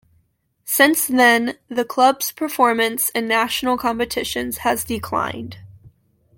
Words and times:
Since 0.65 1.05
then 1.05 1.59
the 1.69 1.85
club's 1.85 2.31
performance 2.31 3.09
in 3.09 3.27
national 3.27 3.77
competitions 3.77 4.57
has 4.65 4.83
declined. 4.83 5.59